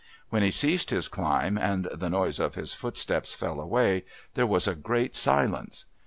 [0.31, 4.67] When he ceased his climb and the noise of his footsteps fell away there was
[4.67, 5.85] a great silence.